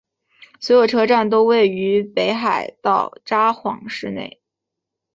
[0.59, 4.41] 所有车站都位于北海道札幌市内。